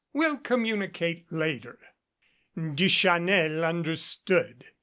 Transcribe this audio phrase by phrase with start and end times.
[0.13, 1.77] Will communicate later."
[2.57, 4.65] Duchanel understood.